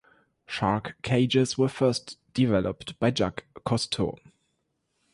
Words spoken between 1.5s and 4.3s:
were first developed by Jacques Cousteau.